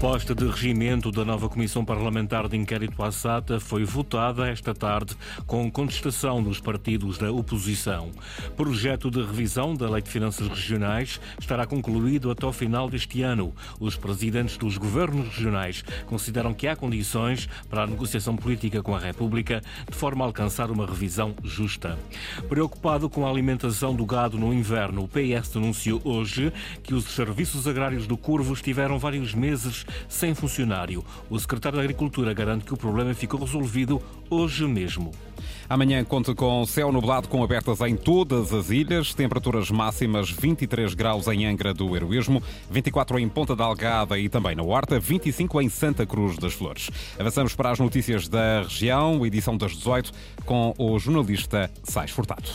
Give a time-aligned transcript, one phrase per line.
[0.00, 5.14] proposta de regimento da nova Comissão Parlamentar de Inquérito à SATA foi votada esta tarde
[5.46, 8.10] com contestação dos partidos da oposição.
[8.56, 13.54] Projeto de revisão da Lei de Finanças Regionais estará concluído até o final deste ano.
[13.78, 18.98] Os presidentes dos governos regionais consideram que há condições para a negociação política com a
[18.98, 21.98] República de forma a alcançar uma revisão justa.
[22.48, 26.50] Preocupado com a alimentação do gado no inverno, o PS denunciou hoje
[26.82, 31.04] que os serviços agrários do Curvo estiveram vários meses sem funcionário.
[31.28, 35.12] O secretário da Agricultura garante que o problema ficou resolvido hoje mesmo.
[35.70, 41.28] Amanhã conta com céu nublado com abertas em todas as ilhas, temperaturas máximas 23 graus
[41.28, 45.68] em Angra do Heroísmo, 24 em Ponta da Algada e também na Horta, 25 em
[45.68, 46.90] Santa Cruz das Flores.
[47.16, 50.10] Avançamos para as notícias da região, edição das 18,
[50.44, 52.50] com o jornalista Sais Furtado.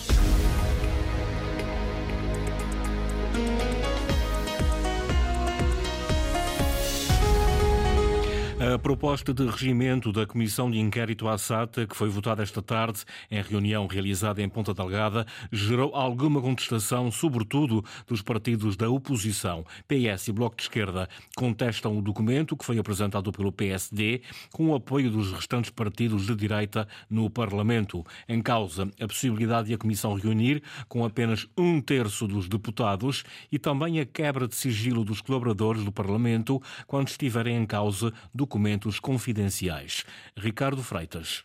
[8.75, 13.05] A proposta de regimento da Comissão de Inquérito à SATA, que foi votada esta tarde
[13.31, 19.65] em reunião realizada em Ponta Delgada, gerou alguma contestação, sobretudo dos partidos da oposição.
[19.87, 24.75] PS e Bloco de Esquerda contestam o documento que foi apresentado pelo PSD, com o
[24.75, 28.05] apoio dos restantes partidos de direita no Parlamento.
[28.27, 33.57] Em causa, a possibilidade de a Comissão reunir com apenas um terço dos deputados e
[33.57, 38.99] também a quebra de sigilo dos colaboradores do Parlamento quando estiverem em causa do documentos
[38.99, 40.03] confidenciais.
[40.35, 41.43] Ricardo Freitas.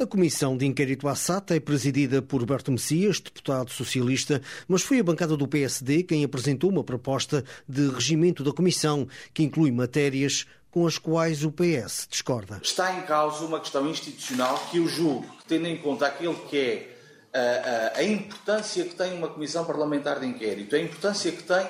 [0.00, 4.98] A Comissão de Inquérito à SATA é presidida por Berto Messias, deputado socialista, mas foi
[4.98, 10.44] a bancada do PSD quem apresentou uma proposta de regimento da Comissão, que inclui matérias
[10.68, 12.58] com as quais o PS discorda.
[12.60, 16.58] Está em causa uma questão institucional que eu julgo que, tendo em conta aquilo que
[16.58, 16.96] é
[17.32, 21.64] a, a, a importância que tem uma Comissão Parlamentar de Inquérito, a importância que tem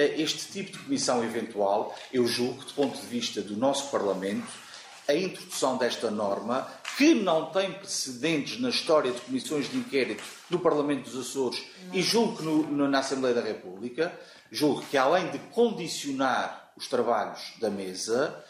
[0.00, 4.46] este tipo de comissão eventual, eu julgo do ponto de vista do nosso Parlamento,
[5.08, 10.58] a introdução desta norma, que não tem precedentes na história de comissões de inquérito no
[10.58, 11.62] Parlamento dos Açores
[11.92, 14.12] e julgo que no, na Assembleia da República,
[14.50, 18.44] julgo que além de condicionar os trabalhos da mesa,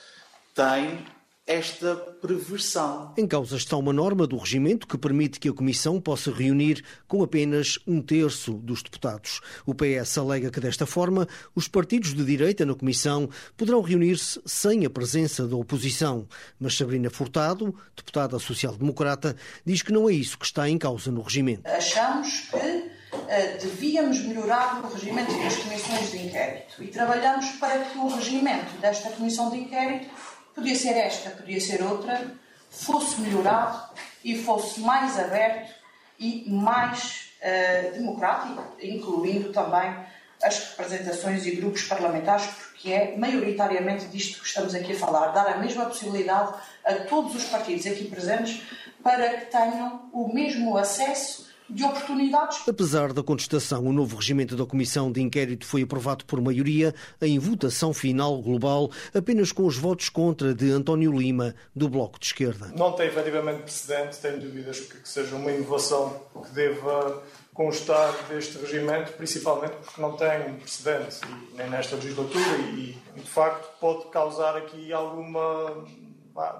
[0.54, 1.06] tem
[1.46, 3.14] esta perversão.
[3.16, 7.22] Em causa está uma norma do regimento que permite que a Comissão possa reunir com
[7.22, 9.40] apenas um terço dos deputados.
[9.64, 14.84] O PS alega que, desta forma, os partidos de direita na Comissão poderão reunir-se sem
[14.84, 16.26] a presença da oposição.
[16.58, 21.22] Mas Sabrina Furtado, deputada social-democrata, diz que não é isso que está em causa no
[21.22, 21.62] regimento.
[21.64, 27.98] Achamos que uh, devíamos melhorar o regimento das comissões de inquérito e trabalhamos para que
[27.98, 30.10] o regimento desta comissão de inquérito
[30.56, 32.34] podia ser esta, podia ser outra,
[32.70, 33.90] fosse melhorado
[34.24, 35.72] e fosse mais aberto
[36.18, 39.94] e mais uh, democrático, incluindo também
[40.42, 45.46] as representações e grupos parlamentares, porque é maioritariamente disto que estamos aqui a falar, dar
[45.46, 48.62] a mesma possibilidade a todos os partidos aqui presentes
[49.02, 52.68] para que tenham o mesmo acesso de oportunidades.
[52.68, 57.38] Apesar da contestação, o novo regimento da Comissão de Inquérito foi aprovado por maioria em
[57.38, 62.72] votação final global, apenas com os votos contra de António Lima, do Bloco de Esquerda.
[62.76, 67.22] Não tem efetivamente precedente, tenho dúvidas que seja uma inovação que deva
[67.52, 71.20] constar deste regimento, principalmente porque não tem precedente,
[71.54, 75.84] nem nesta legislatura, e de facto pode causar aqui alguma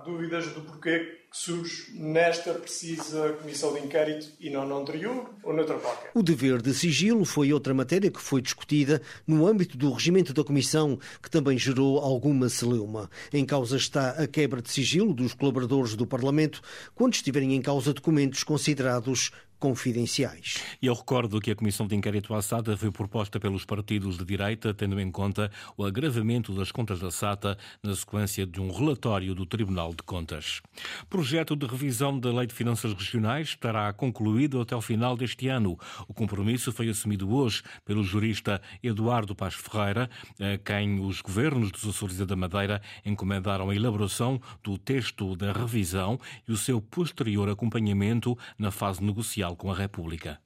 [0.05, 5.53] dúvidas do porquê que surge nesta precisa comissão de inquérito e não na anterior ou
[5.53, 6.11] noutra qualquer.
[6.15, 10.45] O dever de sigilo foi outra matéria que foi discutida no âmbito do regimento da
[10.45, 13.11] comissão, que também gerou alguma celeuma.
[13.33, 16.63] Em causa está a quebra de sigilo dos colaboradores do Parlamento
[16.95, 20.63] quando estiverem em causa documentos considerados confidenciais.
[20.81, 24.25] E eu recordo que a Comissão de Inquérito à SATA foi proposta pelos partidos de
[24.25, 29.35] direita, tendo em conta o agravamento das contas da SATA na sequência de um relatório
[29.35, 30.61] do Tribunal de Contas.
[31.09, 35.79] Projeto de revisão da Lei de Finanças Regionais estará concluído até o final deste ano.
[36.07, 41.87] O compromisso foi assumido hoje pelo jurista Eduardo Paz Ferreira, a quem os governos dos
[41.87, 47.49] Açores e da Madeira encomendaram a elaboração do texto da revisão e o seu posterior
[47.49, 50.39] acompanhamento na fase negocial com a República.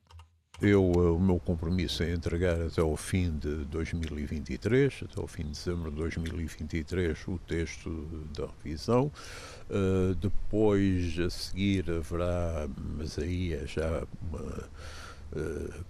[0.61, 5.45] Eu, eh, o meu compromisso é entregar até ao fim de 2023, até ao fim
[5.45, 7.91] de dezembro de 2023, o texto
[8.37, 9.11] da revisão.
[9.71, 12.69] Uh, depois, a seguir, haverá,
[12.99, 14.69] mas aí é já uma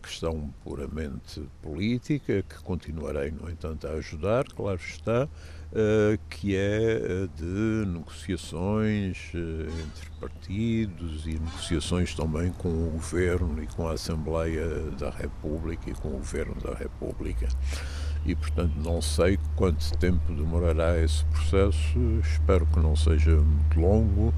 [0.02, 5.28] questão puramente política, que continuarei, no entanto, a ajudar, claro está.
[5.70, 13.86] Uh, que é de negociações entre partidos e negociações também com o Governo e com
[13.86, 14.66] a Assembleia
[14.98, 17.46] da República e com o Governo da República.
[18.24, 21.98] e, portanto, não sei quanto tempo demorará esse processo.
[22.20, 24.34] Espero que não seja muito longo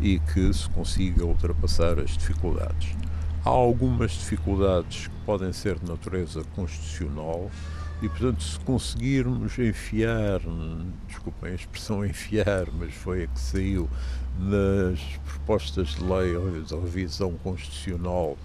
[0.00, 2.94] e que se consiga ultrapassar as dificuldades.
[3.46, 7.50] Há algumas dificuldades que podem ser de natureza constitucional
[8.00, 10.40] e, portanto, se conseguirmos enfiar,
[11.06, 13.86] desculpem a expressão enfiar, mas foi a que saiu
[14.38, 16.32] nas propostas de lei
[16.62, 18.38] da revisão constitucional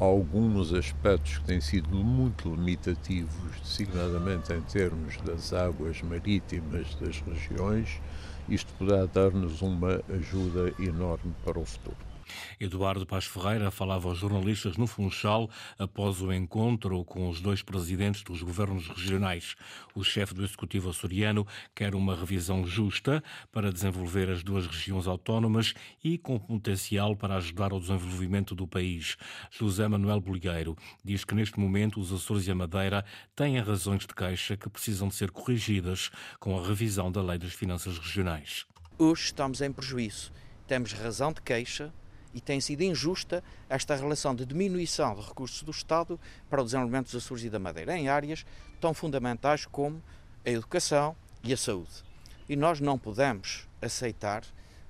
[0.00, 8.00] alguns aspectos que têm sido muito limitativos, designadamente em termos das águas marítimas das regiões,
[8.48, 12.09] isto poderá dar-nos uma ajuda enorme para o futuro.
[12.58, 15.48] Eduardo Paz Ferreira falava aos jornalistas no Funchal
[15.78, 19.56] após o encontro com os dois presidentes dos governos regionais.
[19.94, 25.74] O chefe do Executivo açoriano quer uma revisão justa para desenvolver as duas regiões autónomas
[26.02, 29.16] e com potencial para ajudar ao desenvolvimento do país.
[29.50, 33.04] José Manuel Bolgueiro diz que neste momento os Açores e a Madeira
[33.34, 37.52] têm razões de queixa que precisam de ser corrigidas com a revisão da Lei das
[37.52, 38.66] Finanças Regionais.
[38.98, 40.32] Hoje estamos em prejuízo.
[40.66, 41.92] Temos razão de queixa
[42.34, 46.18] e tem sido injusta esta relação de diminuição de recursos do Estado
[46.48, 48.44] para o desenvolvimento dos Açores e da Madeira, em áreas
[48.80, 50.02] tão fundamentais como
[50.44, 52.04] a educação e a saúde.
[52.48, 54.44] E nós não podemos aceitar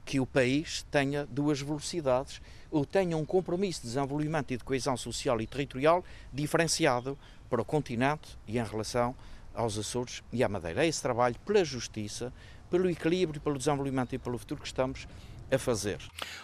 [0.05, 2.41] que o país tenha duas velocidades
[2.71, 7.65] ou tenha um compromisso de desenvolvimento e de coesão social e territorial diferenciado para o
[7.65, 9.15] continente e em relação
[9.55, 10.85] aos Açores e à Madeira.
[10.85, 12.33] É esse trabalho pela justiça,
[12.71, 15.07] pelo equilíbrio, pelo desenvolvimento e pelo futuro que estamos
[15.51, 15.99] a fazer.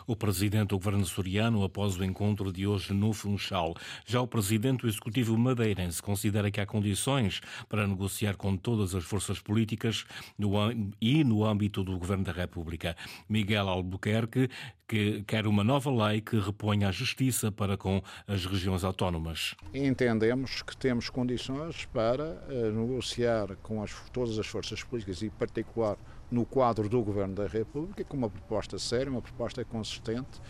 [0.07, 3.75] O presidente do governo soriano, após o encontro de hoje no Funchal,
[4.05, 9.05] já o presidente do executivo madeirense considera que há condições para negociar com todas as
[9.05, 10.05] forças políticas
[10.39, 10.53] no,
[11.01, 12.97] e no âmbito do governo da República.
[13.29, 14.49] Miguel Albuquerque
[14.89, 19.55] que quer uma nova lei que reponha a justiça para com as regiões autónomas.
[19.75, 25.31] Entendemos que temos condições para uh, negociar com as, todas as forças políticas e, em
[25.31, 25.97] particular,
[26.31, 30.41] no quadro do Governo da República, com uma proposta séria, uma proposta consistente,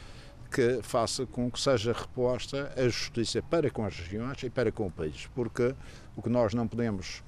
[0.51, 4.87] que faça com que seja reposta a justiça para com as regiões e para com
[4.87, 5.75] o país, porque
[6.15, 7.23] o que nós não podemos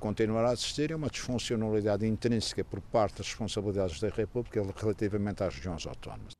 [0.00, 5.54] continuar a assistir é uma disfuncionalidade intrínseca por parte das responsabilidades da República relativamente às
[5.54, 6.32] regiões autónomas.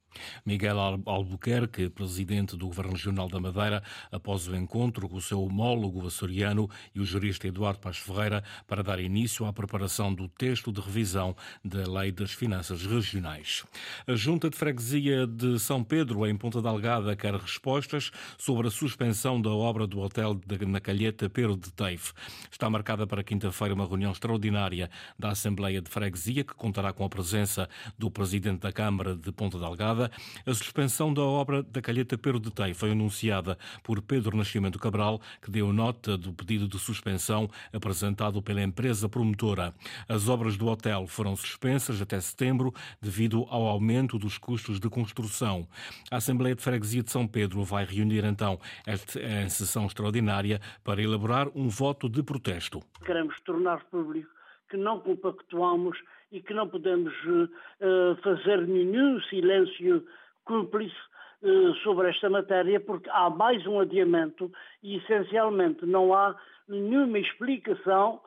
[0.44, 6.06] Miguel Albuquerque, presidente do Governo Regional da Madeira, após o encontro com o seu homólogo
[6.06, 10.80] açoriano e o jurista Eduardo Paz Ferreira para dar início à preparação do texto de
[10.80, 13.64] revisão da Lei das Finanças Regionais.
[14.06, 19.40] A Junta de Freguesia de São Pedro, em Ponta Delgada, quer respostas sobre a suspensão
[19.40, 22.12] da obra do hotel na Calheta Pedro de Teife.
[22.50, 27.08] Está marcada para quinta-feira uma reunião extraordinária da Assembleia de Freguesia, que contará com a
[27.08, 27.68] presença
[27.98, 30.06] do presidente da Câmara de Ponta Delgada,
[30.44, 35.20] a suspensão da obra da Calheta Pero de Tei foi anunciada por Pedro Nascimento Cabral,
[35.41, 39.75] que deu nota do pedido de suspensão apresentado pela empresa promotora.
[40.08, 45.67] As obras do hotel foram suspensas até setembro devido ao aumento dos custos de construção.
[46.11, 51.49] A Assembleia de Freguesia de São Pedro vai reunir então em sessão extraordinária para elaborar
[51.55, 52.82] um voto de protesto.
[53.05, 54.37] Queremos tornar público
[54.68, 55.98] que não compactuamos
[56.32, 60.04] e que não podemos uh, fazer nenhum silêncio
[60.44, 60.96] cúmplice
[61.42, 64.50] uh, sobre esta matéria, porque há mais um adiamento
[64.82, 66.35] e, essencialmente, não há
[66.68, 68.20] nenhuma explicação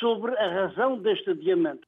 [0.00, 1.86] sobre a razão deste adiamento.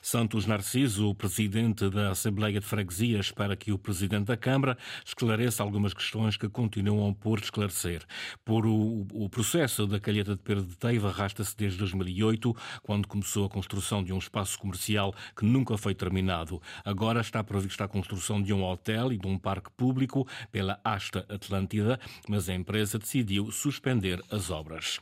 [0.00, 5.62] Santos Narciso, o presidente da Assembleia de Freguesia, espera que o presidente da Câmara esclareça
[5.62, 8.04] algumas questões que continuam por esclarecer.
[8.44, 13.44] Por o, o processo da Calheta de Pedro de Teiva arrasta-se desde 2008, quando começou
[13.44, 16.62] a construção de um espaço comercial que nunca foi terminado.
[16.84, 21.26] Agora está prevista a construção de um hotel e de um parque público pela Asta
[21.28, 21.98] Atlântida,
[22.28, 25.00] mas a empresa decidiu suspender as obras.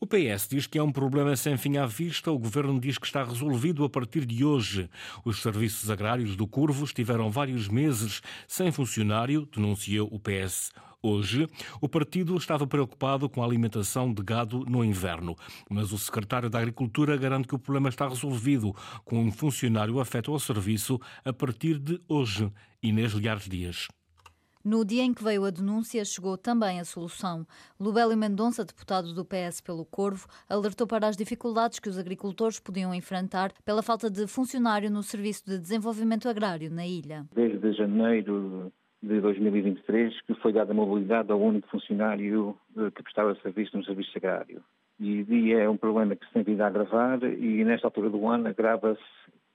[0.00, 3.06] O PS diz que é um problema sem fim à vista, o governo diz que
[3.06, 4.88] está resolvido a partir de hoje.
[5.24, 10.72] Os serviços agrários do Curvo estiveram vários meses sem funcionário, denunciou o PS.
[11.04, 11.48] Hoje,
[11.80, 15.36] o partido estava preocupado com a alimentação de gado no inverno,
[15.68, 18.72] mas o secretário da Agricultura garante que o problema está resolvido,
[19.04, 22.50] com um funcionário afeto ao serviço a partir de hoje.
[22.80, 23.88] Inês Liares Dias.
[24.64, 27.44] No dia em que veio a denúncia, chegou também a solução.
[27.80, 32.94] Lubélio Mendonça, deputado do PS pelo Corvo, alertou para as dificuldades que os agricultores podiam
[32.94, 37.26] enfrentar pela falta de funcionário no Serviço de Desenvolvimento Agrário na ilha.
[37.34, 43.76] Desde janeiro de 2023 que foi dada mobilidade ao único funcionário eh, que prestava serviço
[43.76, 44.62] no Serviço Agrário.
[45.00, 48.46] E é um problema que se tem vindo a agravar e nesta altura do ano
[48.46, 49.02] agrava-se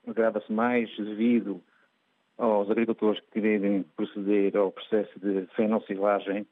[0.06, 1.62] agrava mais devido
[2.38, 6.46] aos agricultores que querem proceder ao processo de fenocilagem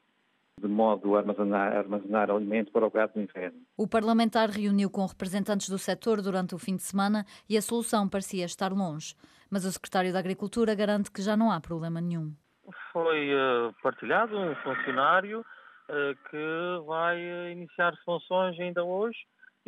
[0.59, 3.59] de modo a armazenar, armazenar alimento para o gado do inverno.
[3.77, 8.09] O parlamentar reuniu com representantes do setor durante o fim de semana e a solução
[8.09, 9.15] parecia estar longe.
[9.51, 12.33] Mas o secretário da Agricultura garante que já não há problema nenhum.
[12.91, 19.17] Foi uh, partilhado um funcionário uh, que vai uh, iniciar funções ainda hoje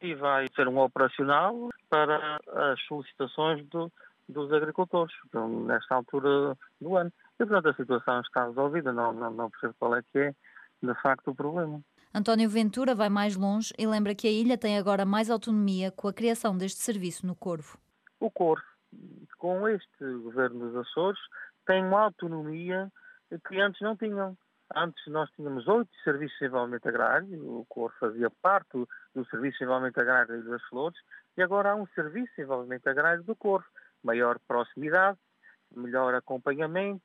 [0.01, 3.91] e vai ser um operacional para as solicitações do,
[4.29, 7.11] dos agricultores, então, nesta altura do ano.
[7.39, 10.35] E, portanto, a situação está resolvida, não, não, não percebo qual é que é,
[10.81, 11.81] de facto, o problema.
[12.13, 16.07] António Ventura vai mais longe e lembra que a ilha tem agora mais autonomia com
[16.07, 17.77] a criação deste serviço no Corvo.
[18.19, 18.63] O Corvo,
[19.37, 21.19] com este governo dos Açores,
[21.65, 22.91] tem uma autonomia
[23.47, 24.35] que antes não tinham.
[24.75, 28.69] Antes nós tínhamos oito serviços de desenvolvimento agrário, o Corvo fazia parte
[29.15, 30.99] do Serviço de Desenvolvimento Agrário das Flores,
[31.35, 33.65] e agora há um Serviço de Desenvolvimento Agrário do Corvo.
[34.03, 35.17] Maior proximidade,
[35.75, 37.03] melhor acompanhamento,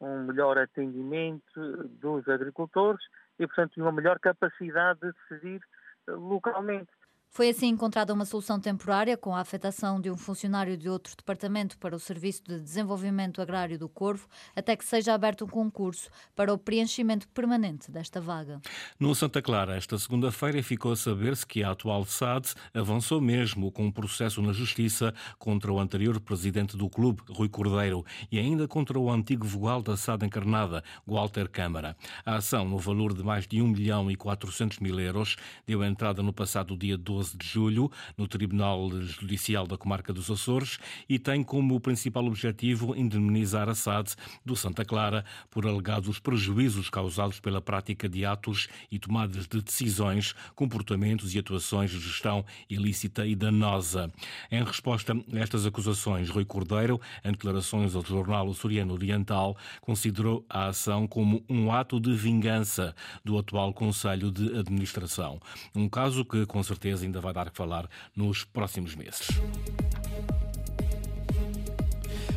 [0.00, 3.04] um melhor atendimento dos agricultores
[3.38, 5.60] e, portanto, uma melhor capacidade de decidir
[6.08, 6.90] eh, localmente.
[7.34, 11.76] Foi assim encontrada uma solução temporária com a afetação de um funcionário de outro departamento
[11.78, 16.54] para o Serviço de Desenvolvimento Agrário do Corvo, até que seja aberto um concurso para
[16.54, 18.60] o preenchimento permanente desta vaga.
[19.00, 23.86] No Santa Clara, esta segunda-feira, ficou a saber-se que a atual SAD avançou mesmo com
[23.86, 28.96] um processo na Justiça contra o anterior presidente do clube, Rui Cordeiro, e ainda contra
[28.96, 31.96] o antigo vogal da SAD encarnada, Walter Câmara.
[32.24, 35.34] A ação, no valor de mais de 1 milhão e 400 mil euros,
[35.66, 40.30] deu entrada no passado dia 12 12 de julho no Tribunal Judicial da Comarca dos
[40.30, 40.78] Açores
[41.08, 44.14] e tem como principal objetivo indemnizar a SAD
[44.44, 50.34] do Santa Clara por alegados prejuízos causados pela prática de atos e tomadas de decisões,
[50.54, 54.12] comportamentos e atuações de gestão ilícita e danosa.
[54.50, 60.66] Em resposta a estas acusações, Rui Cordeiro, em declarações ao jornal Açoriano Oriental, considerou a
[60.66, 65.40] ação como um ato de vingança do atual Conselho de Administração.
[65.74, 69.28] Um caso que, com certeza, ainda vai dar que falar nos próximos meses.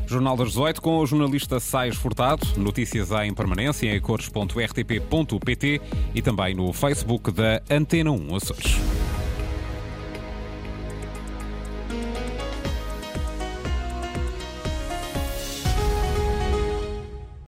[0.05, 2.45] Jornal das 18 com o jornalista Sais Furtado.
[2.55, 5.81] Notícias em permanência em cores.rtp.pt
[6.15, 8.96] e também no Facebook da Antena 1 Açores.